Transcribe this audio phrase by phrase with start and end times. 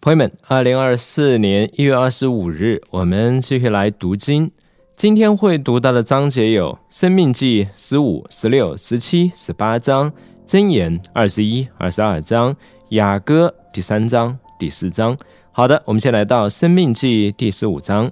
[0.00, 4.48] 朋友们，二零二四年一月二十五日，我们继续来读经。
[4.94, 10.08] 今天会读到的章节有《生命记》十五、十六、十七、十八章，
[10.46, 12.54] 《箴言》二十一、二十二章，
[12.90, 15.18] 《雅歌》第三章、第四章。
[15.50, 18.08] 好的，我们先来到《生命记》第十五章。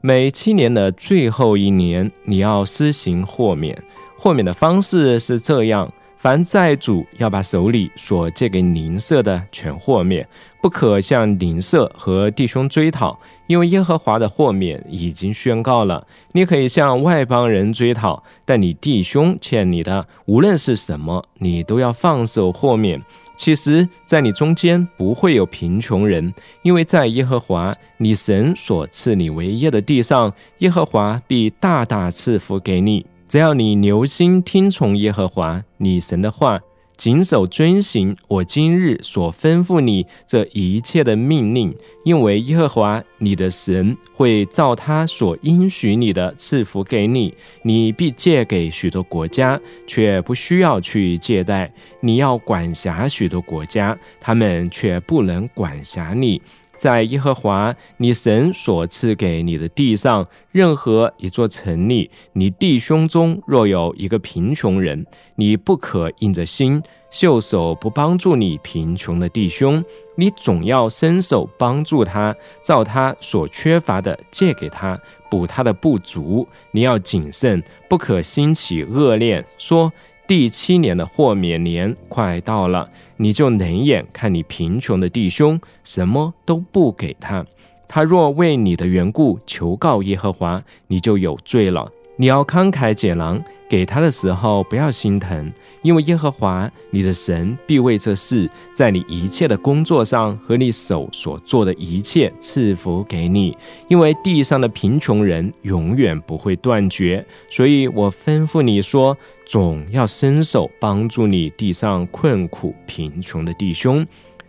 [0.00, 3.80] 每七年的最后一年，你要施行豁免。
[4.18, 5.88] 豁免的方式是这样。
[6.18, 10.26] 凡债主要把手里所借给邻舍的全豁免，
[10.66, 16.04] 不可向邻舍和弟兄追讨，因为耶和华的豁免已经宣告了。
[16.32, 23.00] 你可以向外邦人追讨，但你弟兄欠你的，无论是什么，你都要放手豁免。
[23.36, 33.06] 其实，在你中间不会有贫穷人，因为在耶和华你神所赐你为业的地上，耶和华必大大赐福给你。
[33.28, 36.58] 只要你留心听从耶和华你神的话，
[36.96, 41.74] 谨守遵行我今日所吩咐你这一切的命令，
[42.04, 56.40] 因为耶和华你的神会照他所应许你的赐福给你，你必借给许多国家，却不需要去借贷；你要管辖许多国家，他们却不能管辖你。
[56.76, 69.82] 在耶和华你神所赐给你的地上，任何一座城里，你弟兄中若有一个贫穷人，你不可硬着心袖手不帮助你贫穷的弟兄，
[70.16, 74.98] 你总要伸手帮助他，照他所缺乏的借给他，
[75.30, 76.46] 补他的不足。
[76.72, 79.92] 你要谨慎，不可兴起恶念，说。
[80.26, 87.46] 第七年的豁免年快到了，你就冷眼看你贫穷的弟兄，什么都不给他。
[87.86, 91.88] 他若为你的缘故求告耶和华，你就有罪了。
[92.16, 103.56] 你要慷慨解囊给他的时候，不要心疼，因为耶和华你的神必为这事，在你一切的工作上和你手所做的一切赐福给你。
[103.88, 114.06] 因为地上的贫穷人永远不会断绝，所以我吩咐你说，总要伸手帮助你地上困苦贫穷的弟兄。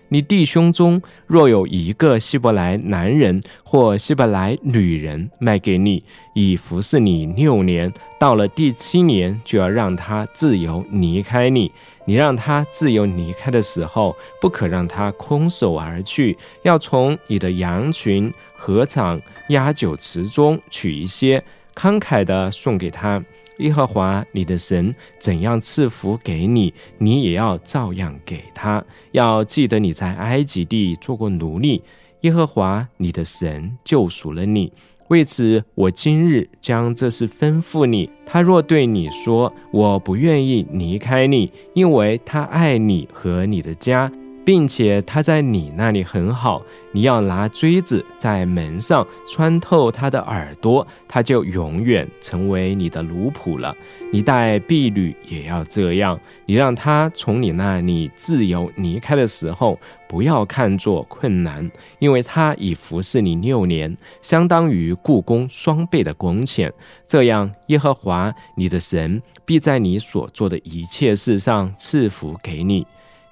[0.09, 6.03] 你弟兄中若有一个希伯来男人或希伯来女人卖给你，
[6.33, 11.71] 以服侍你六年，到了第七年就要让他自由离开你。
[12.05, 21.43] 你让他自由离开的时候，不可让他空手而去，要从你的羊群、禾场、压酒池中取一些，
[21.75, 23.21] 慷慨的送给他。
[23.59, 28.83] 耶和华你的神怎样赐福给你，你也要照样给他。
[29.11, 31.81] 要记得你在埃及地做过奴隶，
[32.21, 34.71] 耶和华你的神救赎了你。
[35.09, 38.09] 为此，我今日将这事吩咐你。
[38.25, 44.11] 他若对你说：“我不愿意离开你，因为他爱你和你的家。”
[44.47, 46.61] 并且他在你那里很好，
[46.93, 53.75] 你要拿锥子在门上穿透他的耳朵，他就永远成为你的奴仆了。
[54.09, 59.77] 你带婢女也要这样，你让他从你那里自由离开的时候，
[60.07, 61.69] 不要看作困难，
[61.99, 66.71] 因为他已服侍你六年，相当于故宫双倍的工钱。
[67.05, 72.87] 这样，耶和华你的神必在你所做的一切事上赐福给你。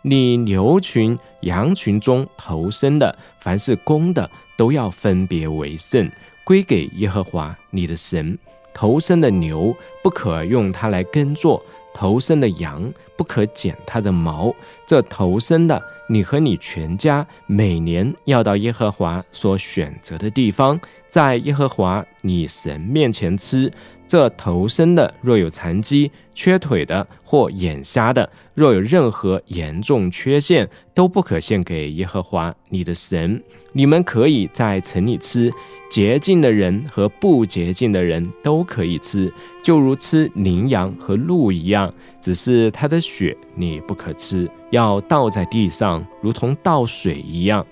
[0.07, 6.07] 你牛群、羊群中头生的，凡是公的，都要分别为圣，
[6.43, 8.37] 归给耶和华你的神。
[8.71, 11.59] 头生的牛不可用它来耕作，
[11.91, 14.53] 头生的羊不可剪它的毛。
[14.85, 20.79] 这头生的，你和你全家每年要到耶和华所选择的地方，
[21.15, 23.71] 在耶和华你神面前吃。
[24.05, 33.41] 这头生的，若有残疾、缺腿的或眼瞎的，若有任何严重缺陷，都不可献给耶和华你的神。
[33.71, 35.49] 你们可以在城里吃，
[35.89, 39.33] 洁净的人和不洁净的人都可以吃，
[39.63, 41.91] 就如吃羚羊和鹿一样。
[42.19, 47.65] 只是它的血你不可吃，要倒在地上，如同倒水一样。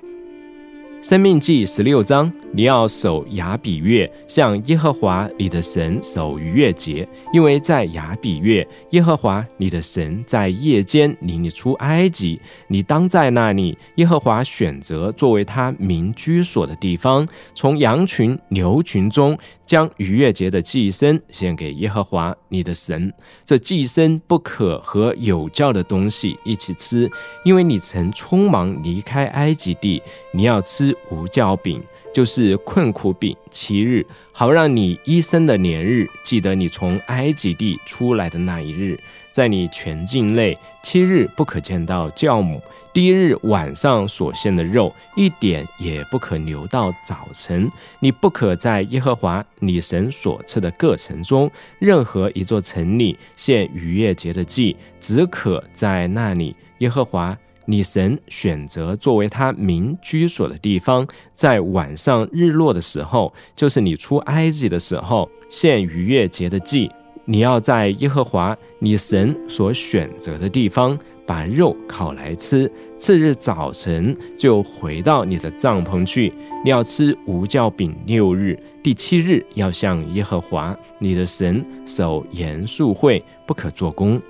[1.03, 2.31] 生命记十六章。
[2.53, 23.11] 你要守雅比月，向耶和华你的神守逾越节，因为在雅比月，耶和华你的神在夜间领你出埃及，你当在那里，耶和华选择作为他民居所的地方，从羊群、牛群中将逾越节的祭牲献给耶和华你的神。
[23.45, 27.09] 这祭牲不可和有教的东西一起吃，
[27.43, 30.01] 因为你曾匆忙离开埃及地，
[30.33, 31.81] 你要吃无教饼，
[32.13, 38.97] 就是困苦饼七日，好让你一生的年日记得你从埃及地出来的那一日。
[39.31, 42.61] 在你全境内七日不可见到酵母，
[42.93, 47.67] 第一日晚上所献的肉一点也不可留到早晨。
[47.99, 51.49] 你不可在耶和华你神所赐的各城中
[51.79, 66.91] 任何一座城里献逾越节的祭，只可在那里耶和华你神选择作为他民居所的地方，在晚上日落的时候，就是你出埃及的时候献逾越节的祭。
[67.25, 76.33] 你要在耶和华你神所选择的地方把肉烤来吃，次日早晨就回到你的帐篷去。
[76.65, 84.21] 你要吃无酵饼六日，第七日要向耶和华你的神守严肃会，不可做工。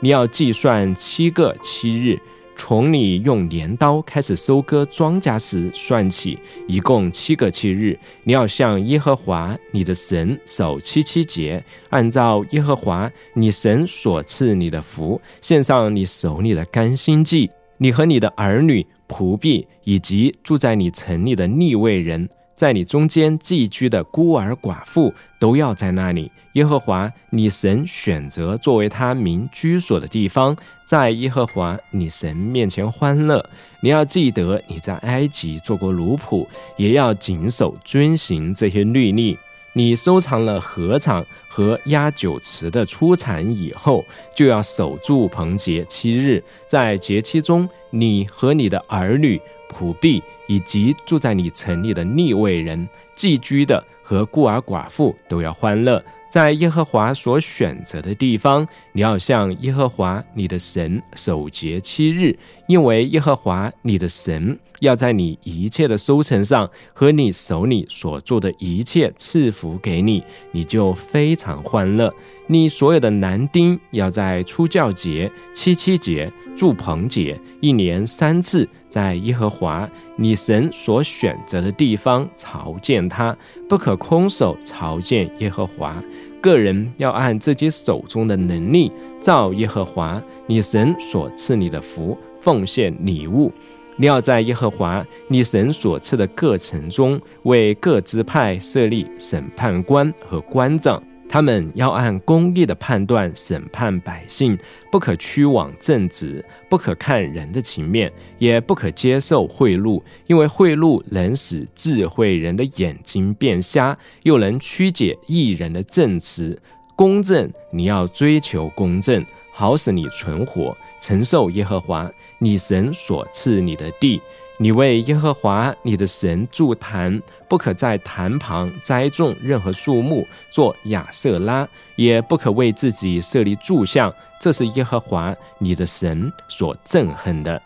[0.00, 2.20] 你要计算七个七日。
[2.56, 17.50] 从你用镰刀开始收割庄稼时算起，一共七个七日，你要向耶和华你的神守七七节，按照耶和华你神所赐你的福，献上你手里的甘心祭。
[17.76, 22.28] 你和你的儿女、仆婢以及住在你城里的逆位人。
[22.56, 26.30] 在你中间寄居的孤儿寡妇都要在那里。
[26.52, 33.44] 耶和华你神选择作为他民居所的地方，在耶和华你神面前欢乐。
[33.80, 36.46] 你要记得你在埃及做过奴仆，
[36.76, 39.36] 也要谨守遵行这些律例。
[39.76, 44.04] 你收藏了禾场和压酒池的出产以后，
[44.36, 46.40] 就要守住棚节七日。
[46.68, 49.40] 在节期中，你和你的儿女。
[49.76, 56.00] 苦逼以及住在你城里的逆位人、寄居的和孤儿寡妇都要欢乐，
[56.30, 58.64] 在耶和华所选择的地方，
[58.96, 62.38] 你要向耶和华你的神守节七日，
[62.68, 72.14] 因为耶和华你的神要在你一切的收成上和你手里所做的一切赐福给你，你就非常欢乐。
[72.46, 83.36] 你所有的男丁要在初教节、七七节、祝棚节，一年三次，在耶和华你神所选择的地方朝见他，
[83.68, 86.00] 不可空手朝见耶和华。
[86.44, 93.50] 个人要按自己手中的能力，照耶和华你神所赐你的福，奉献礼物。
[93.96, 101.02] 你要在耶和华你神所赐的各城中，为各支派设立审判官和官长。
[101.28, 104.56] 他们要按公义的判断审判百姓，
[104.92, 116.60] 不可屈枉正直，不可看人的情面，也不可接受贿赂，因为贿赂能使智慧人的眼睛变瞎，又能曲解艺人的证词。
[116.94, 124.20] 公正，你要追求公正，好使你存活，承受耶和华你神所赐你的地。
[124.56, 131.66] 你为耶和华你的神筑坛，不可在坛旁栽种任何树木做亚瑟拉，
[131.96, 137.60] 也不可为自己设立柱像，这是耶和华你的神所憎恨的。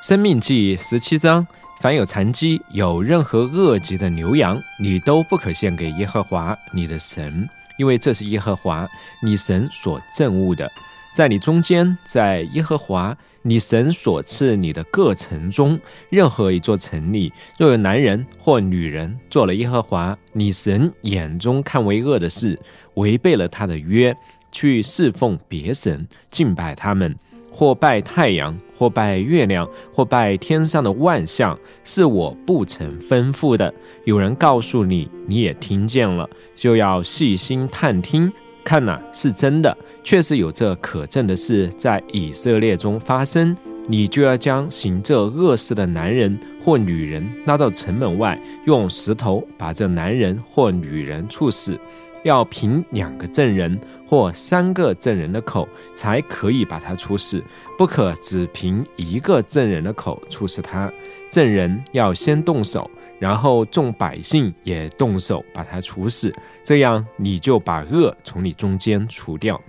[0.00, 1.44] 生命记十七章：
[1.80, 7.48] 凡有残疾、有任何恶疾的牛羊，你都不可献给耶和华你的神，
[7.78, 8.86] 因为这是耶和华
[9.20, 10.70] 你神所憎恶的。
[11.16, 13.16] 在你中间，在耶和华。
[13.46, 22.58] 你神所赐你的各城中，任何一座城里，若有男人或女人做了耶和华你神眼中看为恶的事，
[22.94, 24.16] 违背了他的约，
[24.50, 27.14] 去侍奉别神，敬拜他们，
[27.50, 33.72] 或拜太阳，或拜月亮，或拜天上的万象，是我不曾吩咐的。
[34.04, 38.32] 有人告诉你，你也听见了，就要细心探听。
[38.64, 43.54] 看呐，是真的，确实有这可证的事在以色列中发生。
[43.86, 51.78] 你就要将行这恶事的男人或女人拉到城门外，用石头把这男人或女人处死。
[52.22, 57.44] 要凭两个证人或三个证人的口才可以把他处死，
[57.76, 60.90] 不可只凭一个证人的口处死他。
[61.28, 62.90] 证人要先动手。
[63.18, 69.60] 然后众百姓也动手把他处死，这样你就把恶从你中间除掉。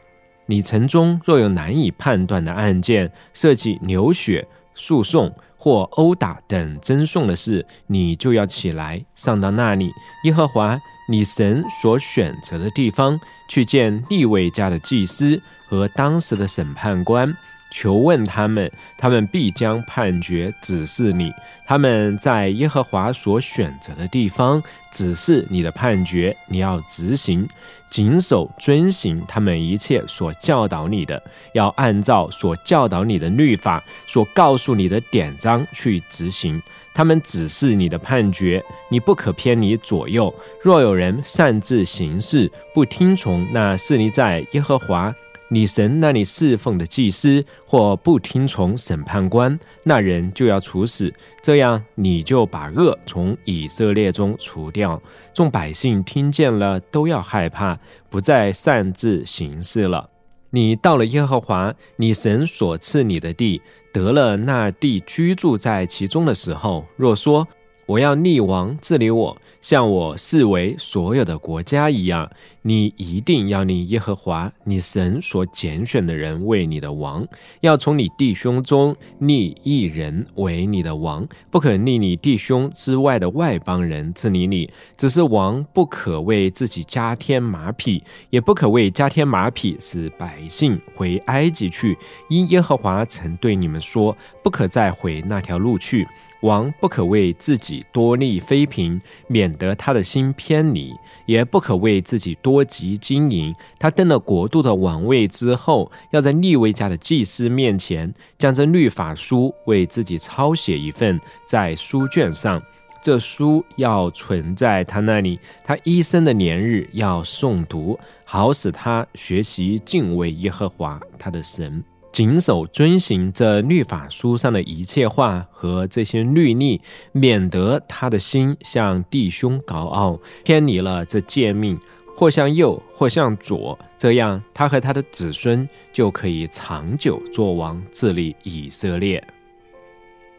[0.46, 9.92] 你城中若有难以判断的案件，涉及流血、诉讼或殴打等争讼的事，你就要起来上到那里，
[10.26, 17.36] 耶和华你神所选择的地方，去见立位家的祭司和当时的审判官。
[17.76, 21.34] 求问他们，他们必将判决指示你。
[21.66, 27.46] 他们在耶和华所选择的地方指示你的判决，你要执行、
[27.90, 31.22] 谨守、遵行他们一切所教导你的，
[31.54, 36.62] 要按照所教导你的律法、所告诉你的典章去执行。
[36.94, 40.34] 他们指示你的判决，你不可偏离左右。
[40.64, 45.14] 若有人擅自行事，不听从那是你在耶和华。
[45.48, 51.14] 你神那里侍奉的祭司，或不听从审判官，那人就要处死。
[51.42, 55.02] 这样，你就把恶从以色列中除掉。
[55.34, 57.78] 众百姓听见了，都要害怕，
[58.10, 60.10] 不再擅自行事了。
[60.50, 63.62] 你到了耶和华你神所赐你的地，
[63.94, 67.48] 得了那地居住在其中的时候，若说
[67.86, 69.38] 我要立王治理我。
[69.66, 72.30] 像我视为所有的国家一样，
[72.62, 77.28] 你一定要立耶和华你神所拣选的人为你的王，
[77.62, 84.70] 要从你弟兄中立一人为你的王，不可立你弟兄之外的外邦人治理你。
[84.98, 91.98] 只是王不可为自己加添马匹，也不可为加添马匹使百姓回埃及去，
[92.30, 96.08] 因耶和华曾对你们说，不可再回那条路去。
[96.46, 100.92] 王不可为自己多立妃嫔，免得他的心偏离；
[101.26, 103.54] 也不可为自己多集金银。
[103.80, 112.62] 他登了国度的王位之后，要在利未家的祭司面前，将这律法书为自己抄写一份，在书卷上。
[113.02, 121.84] 这书要存在他那里，他一生的年日要诵读，好使他学习敬畏耶和华他的神。
[122.16, 126.80] 谨守遵行这律法书上的一切话和这些律例，
[127.12, 131.78] 免得他的心向弟兄高傲，偏离了这诫命，
[132.16, 139.22] 或向右，或向左，这样他和他的子孙就可以长久做王，治理以色列。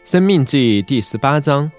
[0.06, 1.70] 生命记第十八章。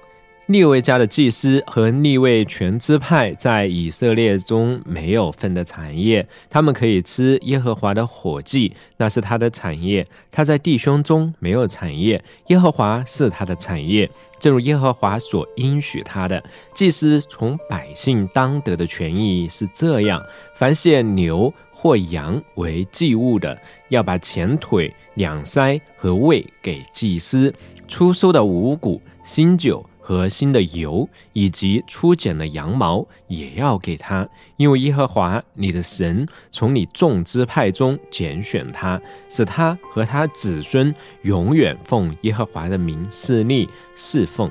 [0.48, 10.08] 利位家的祭司和利位全支派在以色列中没有分的产业，他们可以吃耶和华的火祭，那是他的产业。
[10.32, 16.42] 他在弟兄中没有产业，耶和华是他的产业，正如耶和华所应许他的。
[16.74, 20.24] 祭司从百姓当得的权益是这样：
[20.56, 27.51] 凡献牛或羊为祭物的，要把前腿、两腮和胃给祭司；
[27.86, 29.86] 出收的五谷、新酒。
[30.08, 44.50] 核心的油以及初剪的羊毛也要给他，因为耶和华你的神从你众支派中拣选他，使他和他子孙永远奉耶和华的名侍立侍奉。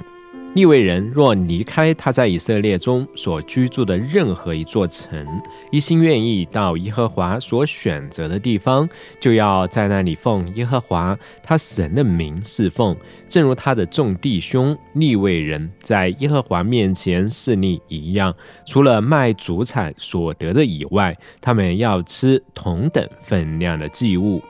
[0.57, 5.23] 利未人若离开他在以色列中所居住的任何一座城，
[5.71, 8.89] 一心愿意到耶和华所选择的地方，
[9.21, 12.97] 就要在那里奉耶和华他神的名侍奉，
[13.29, 18.35] 正如他的众弟兄利未人在耶和华面前侍立一样。
[18.65, 24.41] 除了卖主产所得的以外，他们要吃同等分量的祭物。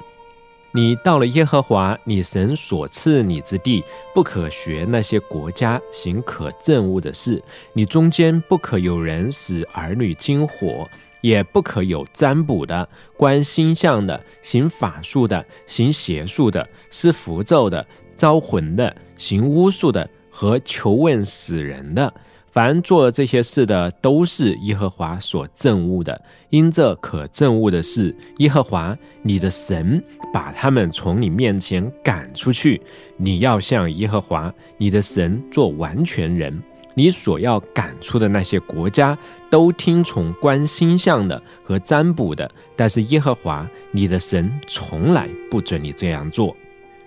[0.77, 7.43] 你到了耶和华你神所赐你之地，不可学那些国家行可憎恶的事。
[7.73, 10.87] 你中间不可有人使儿女惊火，
[11.23, 22.13] 也不可有占卜的、观星象的、行法术的、行邪术的、施符咒的、招魂的、行巫术的和求问死人的。
[22.57, 26.19] 凡做这些事的，都是耶和华所憎恶的。
[26.49, 32.81] 因这可憎恶的事，耶和华你的神把他们从你面前赶出去。
[33.19, 36.59] 你要向耶和华你的神做完全人。
[36.95, 39.19] 你所要赶出的那些国家，
[39.51, 46.57] 都听从观星象的和占卜的，但是耶和华你的神从来不准你这样做。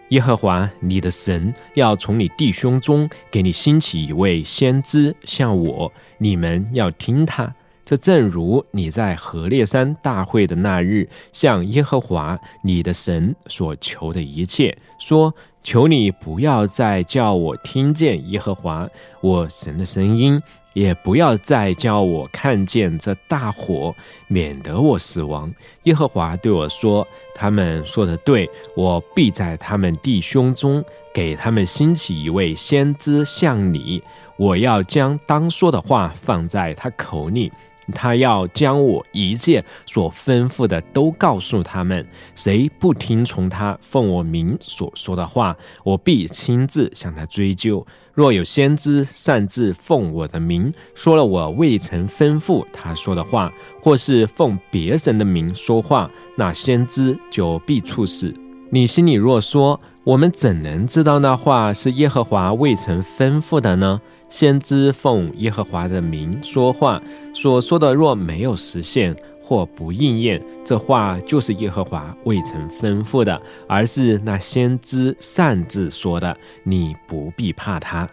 [0.09, 7.53] 耶和华你的神要从你弟兄中给你兴起一位先知，像我，你们要听他。
[7.85, 18.87] 这正如你在何烈山大会的那日，向耶和华你的神所求的一切，说：求你不要再叫我听见耶和华
[19.21, 20.41] 我神的声音。
[20.79, 23.93] 也不要再叫我看见这大火，
[24.27, 25.53] 免得我死亡。
[25.83, 27.05] 耶和华对我说
[27.35, 30.81] ：“他们说的对，我必在他们弟兄中
[31.13, 34.01] 给他们兴起一位先知像你。
[34.37, 37.51] 我要将当说的话放在他口里。”
[37.91, 42.05] 他要将我一切所吩咐的都告诉他们。
[42.35, 47.85] 谁不听从他奉我名所说的话，我必亲自向他追究。
[48.13, 58.33] 若有先知擅自奉我的名说了我未曾吩咐他说的话，或是奉别神的名说话，那先知就必处死。
[58.71, 67.01] 你心里若说：“我们怎能知道那话是耶和华未曾吩咐的呢？”先知奉耶和华的名说话，
[67.33, 76.37] 所说的若没有实现或不应验，这话就是耶和华未曾吩咐的，而是那先知擅自说的。
[76.63, 78.07] 你不必怕他。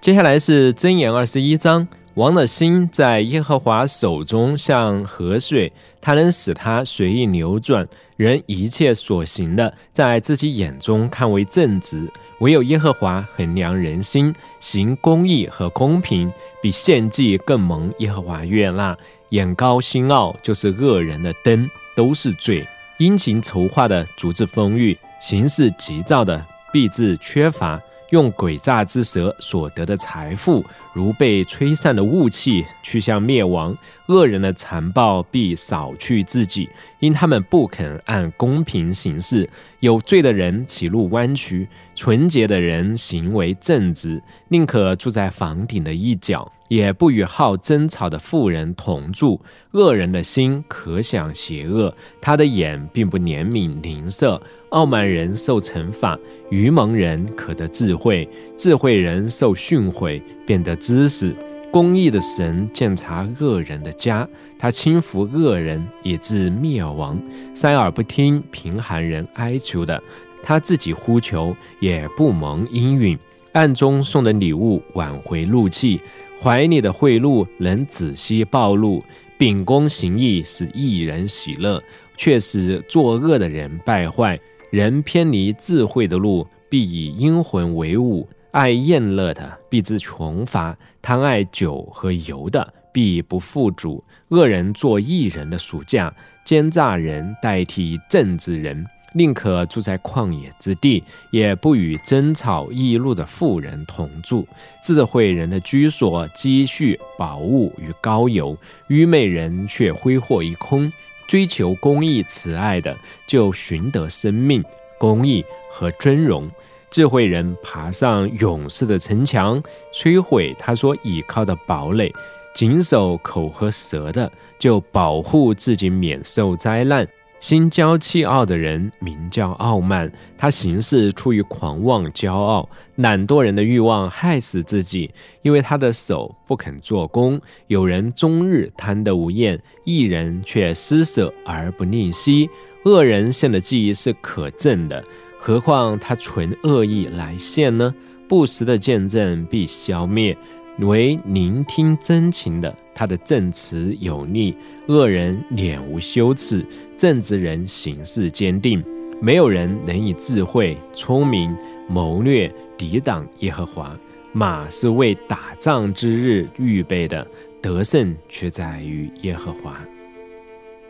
[0.00, 1.86] 接下来是箴言二十一章。
[2.14, 7.86] 王的心在耶和华手中，像河水，他能使他随意流转。
[8.16, 12.10] 人一切所行的，在自己眼中看为正直。
[12.40, 18.96] 唯有耶和华衡量人心，行公义和公平，比献祭更蒙耶和华悦纳。
[19.30, 22.66] 眼高心傲就是恶人的灯，都是罪。
[22.98, 27.80] 殷勤筹划的，足智丰裕；行事急躁的，必致缺乏。
[28.10, 33.76] 用诡诈之舌所得的财富，如被吹散的雾气，去向灭亡。
[34.06, 36.68] 恶人的残暴必扫去自己，
[37.00, 39.48] 因他们不肯按公平行事。
[39.80, 46.52] 有罪的人起路弯曲，纯洁的人行为正直，宁可住在房顶的一角。
[46.68, 49.40] 也不与好争吵的富人同住。
[49.70, 54.42] 恶人的心可想邪恶，他的眼并不怜悯邻舍。
[54.76, 56.18] 傲慢人受惩罚，
[56.50, 58.28] 愚蒙人可得智慧。
[58.58, 61.34] 智慧人受训诲，变得知识。
[61.70, 64.28] 公义的神鉴察恶人的家，
[64.58, 67.18] 他轻浮恶人，以致灭亡。
[67.54, 69.98] 塞耳不听贫寒人哀求的，
[70.42, 73.18] 他自己呼求也不蒙应允。
[73.52, 75.98] 暗中送的礼物挽回怒气。
[76.38, 79.02] 怀里的贿赂能仔细暴露，
[79.38, 81.82] 秉公行义使一人喜乐，
[82.18, 84.38] 却使作恶的人败坏。
[84.70, 94.02] 人偏离智慧的路，必以阴魂为伍；爱厌乐的，必致穷乏；贪爱酒和油的，必不富足。
[94.28, 96.12] 恶人做异人的暑假，
[96.44, 98.84] 奸诈人代替正直人。
[99.14, 104.46] 宁可住在旷野之地，也不与争吵易怒的富人同住。
[104.82, 108.54] 智慧人的居所积蓄宝物与高油，
[108.88, 110.92] 愚昧人却挥霍一空。
[111.26, 114.64] 追求公义慈爱的，就寻得生命、
[114.98, 116.50] 公义和尊荣。
[116.90, 122.12] 智慧人爬上勇士的城墙，摧毁他所倚靠的堡垒。
[122.54, 127.06] 谨守口和舌的，就保护自己免受灾难。
[127.38, 132.68] 心骄气傲的人名叫傲慢，他行事出于狂妄骄傲。
[132.96, 135.10] 懒惰人的欲望害死自己，
[135.42, 137.38] 因为他的手不肯做工。
[137.66, 142.48] 有人终日贪得无厌，一人却施舍而不吝惜。
[142.86, 145.04] 恶人献的祭是可憎的，
[145.38, 147.94] 何况他存恶意来献呢？
[148.26, 150.36] 不实的见证必消灭。
[150.80, 154.54] 唯聆听真情的，他的证词有力；
[154.88, 156.62] 恶人脸无羞耻，
[156.96, 158.84] 正直人行事坚定。
[159.20, 161.56] 没有人能以智慧、聪明、
[161.88, 163.98] 谋略抵挡耶和华。
[164.32, 167.26] 马是为打仗之日预备的，
[167.62, 169.80] 得胜却在于耶和华。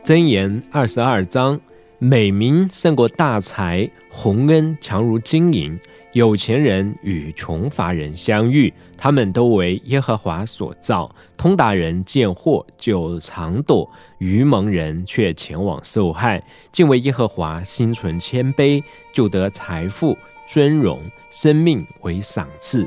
[0.02, 1.60] 箴言二十二章。
[1.98, 5.78] 美名胜过大财，洪恩强如金银。
[6.12, 11.10] 有钱人与穷乏人相遇，他们都为耶和华所造。
[11.38, 16.42] 通达人见祸就藏躲，愚蒙人却前往受害。
[16.70, 22.86] 敬畏耶和华，心存谦卑，就得财富、尊荣、生命为赏赐。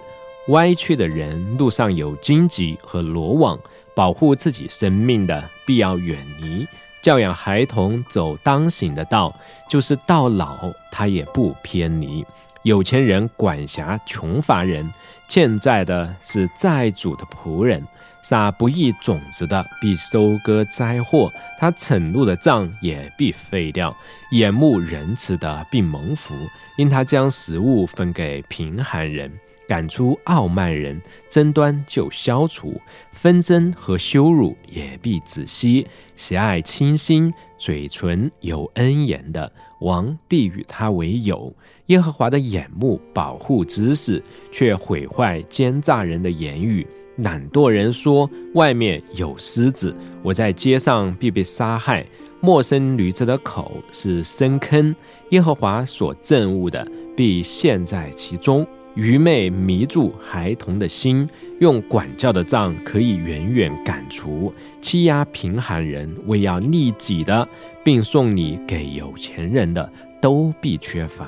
[0.50, 3.60] 歪曲的人路上有荆棘和罗网，
[3.96, 6.68] 保护自己生命的必要远离。
[7.02, 9.34] 教养孩童走当行的道，
[9.70, 10.58] 就是到老
[10.92, 12.26] 他也不偏离。
[12.64, 14.92] 有钱人管辖穷乏人，
[15.28, 17.82] 欠债的是债主的仆人。
[18.22, 23.96] 撒不义种子的必收割灾祸，他惩怒的杖也必废掉。
[24.32, 26.36] 眼目仁慈的必蒙福，
[26.78, 29.32] 因他将食物分给贫寒人。
[29.70, 32.70] 赶出傲慢人，争端就消除；
[33.12, 35.86] 纷争和羞辱也必止息。
[36.16, 39.52] 喜爱清心、嘴唇有恩言的
[39.82, 41.54] 王，必与他为友。
[41.86, 46.86] 耶和华的眼目保护知识，却毁坏奸诈人的言语。
[47.18, 52.04] 懒惰人说：“外面有狮子，我在街上必被杀害。”
[52.42, 54.96] 陌生女子的口是深坑，
[55.30, 58.66] 耶和华所憎恶的，必陷在其中。
[58.96, 61.28] 愚昧迷住孩童的心，
[61.60, 64.54] 用管教的杖可以远远赶除。
[64.82, 67.48] 欺压贫寒人，为要利己的，
[67.84, 71.28] 并送礼给有钱人的，都必缺乏。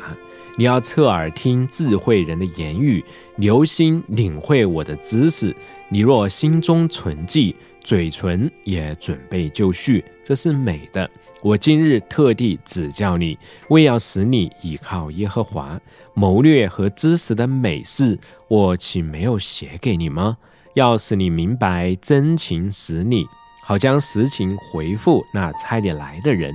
[0.57, 3.01] 你要侧耳听智慧人的言语，
[3.37, 5.55] 留心领会我的知识。
[5.87, 11.09] 你若心中存记，嘴唇也准备就绪，这是美的。
[11.41, 13.37] 我今日特地指教你，
[13.69, 15.79] 为要使你倚靠耶和华。
[16.13, 20.37] 谋略和知识的美事，我岂没有写给你吗？
[20.75, 23.25] 要使你明白真情实理，
[23.63, 26.53] 好将实情回复那差你来的人。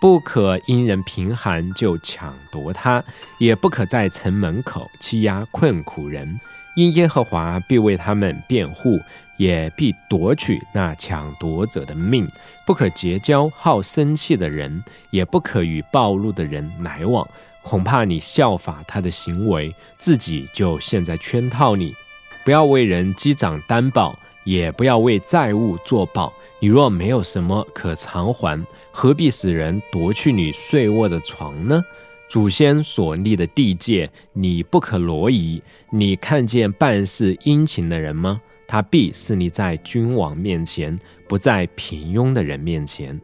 [0.00, 3.02] 不可因人贫寒就抢夺他，
[3.38, 6.38] 也不可在城门口欺压困苦人。
[6.78, 9.00] 因耶和华必为他们辩护，
[9.36, 12.24] 也必夺取那抢夺者的命。
[12.64, 17.28] 不可结交好生气的人，也不可与暴怒的人来往，
[17.62, 21.96] 恐怕你效法他的行为，自己就陷在圈套里。
[22.44, 26.32] 不要为人击掌担保，也不要为债务作保。
[26.60, 31.82] 你若没有什么可偿还，何必使人夺去你睡卧的床呢？
[32.28, 35.62] 祖先所立的地界，你不可挪移。
[35.90, 38.40] 你看见办事殷勤的人吗？
[38.66, 43.18] 他必是你在君王面前，不在平庸的人面前。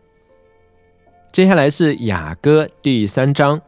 [1.31, 3.61] 接下来是雅歌第三章。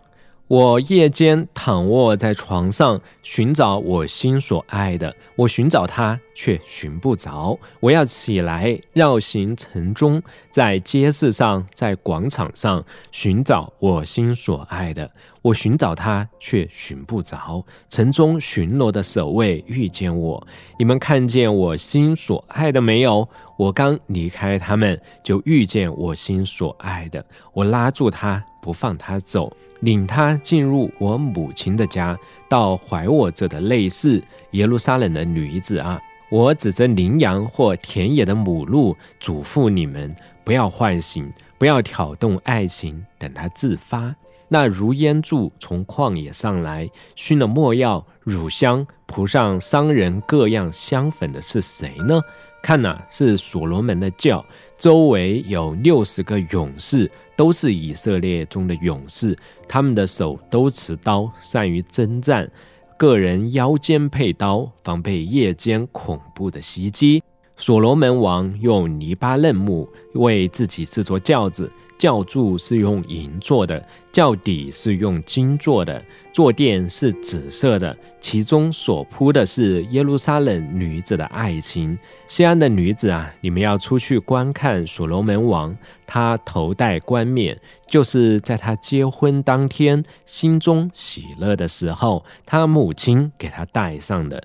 [0.48, 5.12] 我夜间躺卧在床上，寻找我心所爱的。
[5.34, 7.58] 我寻找他，却寻不着。
[7.80, 15.10] 我要起来绕行城中，在街市上，在广场上寻找我心所爱的。
[15.46, 17.64] 我寻找他，却寻不着。
[17.88, 20.44] 城中巡逻的守卫遇见我，
[20.76, 23.28] 你们看见我心所爱的没有？
[23.56, 27.24] 我刚离开他们，就遇见我心所爱的。
[27.52, 29.56] 我拉住他，不放他走。
[29.80, 36.00] 领他进入我母亲的家，到怀我者的类似耶路撒冷的女子啊！
[36.28, 44.12] 我指着羚羊或田野的母鹿，嘱咐你们不要唤醒，不要挑动爱情，等它自发。
[44.48, 52.20] 那如烟柱从旷野上来，熏了墨药、乳香，铺上商人各样香粉的是谁呢？
[52.62, 54.44] 看呐，是所罗门的教，
[54.76, 57.10] 周围有六十个勇士。
[57.36, 59.36] 都是以色列中的勇士，
[59.68, 62.50] 他们的手都持刀，善于征战。
[62.96, 67.22] 个人腰间佩刀，防备夜间恐怖的袭击。
[67.54, 71.70] 所罗门王用泥巴嫩木为自己制作轿子。
[71.98, 73.82] 教柱是用银做的，
[74.12, 81.98] 教底是用金做的，坐垫是紫色的，其中所铺的是耶路撒冷女子的爱情。
[82.28, 94.42] 西安的女子啊，你们要出去观看所罗门王，他头戴冠冕，就是在他结婚当天心中喜乐的时候，他母亲给他戴上的。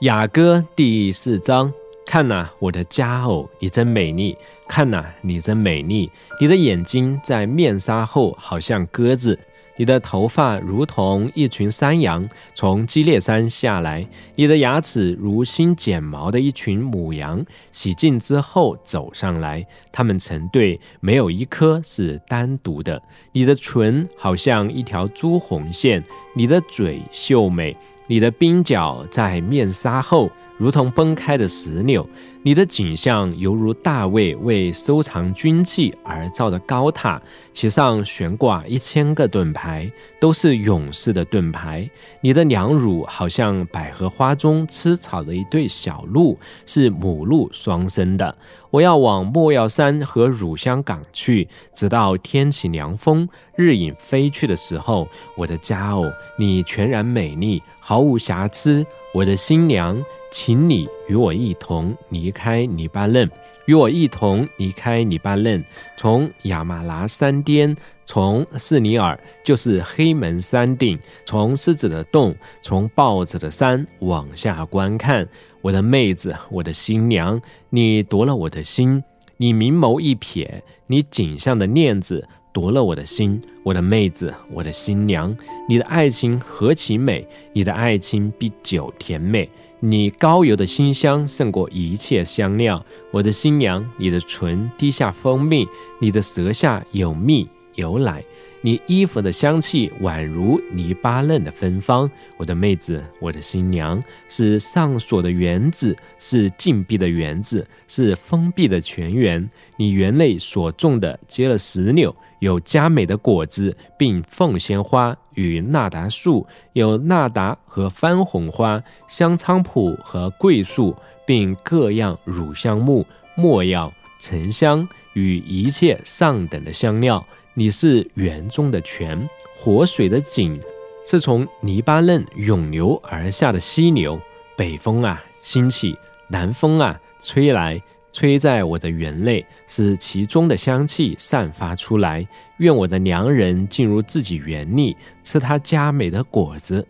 [0.00, 1.72] 雅歌第四章。
[2.08, 4.38] 看呐，我的佳偶，你真美丽！
[4.68, 6.10] 看呐，你真美丽！
[6.40, 9.38] 你的眼睛在面纱后，好像鸽子；
[9.76, 19.64] 你的头发如同一群山羊从基列山下来；你的牙齿如新剪毛的一群母羊，洗净之后走上来。
[19.92, 23.00] 它们成对，没有一颗是单独的。
[23.32, 26.02] 你的唇好像一条朱红线，
[26.34, 27.76] 你的嘴秀美，
[28.08, 30.28] 你的鬓角在面纱后。
[30.58, 32.08] 如同崩开的石榴，
[32.46, 37.20] 你的景象犹如大卫为收藏军器而造的高塔，
[37.52, 41.90] 其上悬挂一千个盾牌，都是勇士的盾牌。
[42.20, 48.32] 你的娘乳好像百合花中吃草的一对小鹿，是母鹿双生的。
[48.70, 55.08] 我要往莫药山和乳香港去，直到天起凉风，日影飞去的时候。
[55.36, 56.04] 我的佳偶，
[56.38, 58.86] 你全然美丽，毫无瑕疵。
[59.12, 60.00] 我的新娘。
[60.32, 63.30] 请你与我一同离开黎巴嫩，
[63.66, 65.64] 与我一同离开黎巴嫩，
[65.96, 75.26] 从亚玛拉山巅，从士尼尔，就是黑门山顶，从狮子的洞，从豹子的山往下观看。
[75.62, 77.40] 我的妹子，我的新娘，
[77.70, 79.02] 你夺了我的心，
[79.36, 80.48] 你明眸一瞥，
[80.86, 83.40] 你颈项的链子夺了我的心。
[83.64, 85.36] 我的妹子，我的新娘，
[85.68, 89.50] 你的爱情何其美，你的爱情比酒甜美。
[89.80, 95.68] 你高油的馨香胜过一切香料，我的新娘，你的唇滴下蜂蜜，
[96.00, 98.24] 你的舌下有蜜有奶，
[98.62, 102.10] 你衣服的香气宛如泥巴嫩的芬芳。
[102.36, 109.48] 我的妹子，我的新娘，是上锁的园子，是禁闭的园子，是封闭的泉源。
[109.76, 112.14] 你园内所种的结了石榴。
[112.40, 120.94] 有佳美的果子，并凤仙花与纳达树，有纳达和番红花、香菖蒲和桂树，
[121.26, 127.26] 并各样乳香木、没药、沉香与一切上等的香料。
[127.58, 130.60] 你是园中的泉，活水的井，
[131.06, 134.20] 是从泥巴嫩涌流而下的溪流。
[134.54, 135.94] 北风啊，兴起；
[136.28, 142.28] 南风啊，吹来，吹在我的园内，使其中的香气散发出来。
[142.58, 146.86] 愿我的良人进入自己园里，吃他佳美的果子。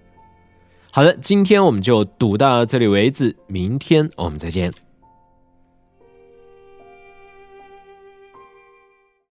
[0.90, 4.72] 好的，今天我们就读到这里为止，明天我们再见。